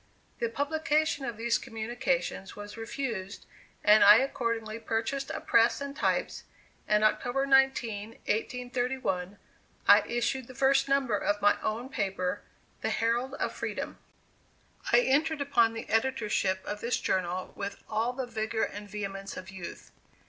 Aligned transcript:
The 0.39 0.49
publication 0.49 1.25
of 1.25 1.37
these 1.37 1.59
communications 1.59 2.55
was 2.55 2.75
refused 2.75 3.45
and 3.83 4.03
I 4.03 4.15
accordingly 4.17 4.79
purchased 4.79 5.29
a 5.29 5.39
press 5.39 5.79
and 5.79 5.95
types, 5.95 6.43
and 6.87 7.03
October 7.03 7.45
19, 7.45 8.09
1831, 8.13 9.37
I 9.87 10.01
issued 10.07 10.47
the 10.47 10.55
first 10.55 10.89
number 10.89 11.15
of 11.15 11.39
my 11.39 11.55
own 11.61 11.87
paper, 11.89 12.41
The 12.81 12.89
Herald 12.89 13.35
of 13.35 13.53
Freedom. 13.53 13.99
I 14.91 15.01
entered 15.01 15.39
upon 15.39 15.73
the 15.75 15.87
editorship 15.87 16.65
of 16.65 16.81
this 16.81 16.99
journal 16.99 17.53
with 17.55 17.83
all 17.87 18.11
the 18.11 18.25
vigor 18.25 18.63
and 18.63 18.89
vehemence 18.89 19.37
of 19.37 19.51
youth. 19.51 19.91